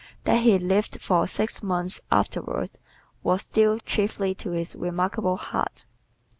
That 0.23 0.41
he 0.41 0.57
lived 0.57 0.99
for 0.99 1.27
six 1.27 1.61
months 1.61 2.01
afterward 2.11 2.71
was 3.21 3.45
due 3.45 3.77
chiefly 3.85 4.33
to 4.33 4.49
his 4.49 4.75
remarkable 4.75 5.37
heart. 5.37 5.85